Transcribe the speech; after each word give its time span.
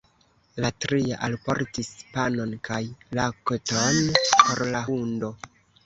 La 0.63 0.71
tria 0.85 1.19
alportis 1.27 1.91
panon 2.17 2.57
kaj 2.71 2.81
lakton 3.21 4.05
por 4.27 4.69
la 4.75 4.87
hundo. 4.93 5.37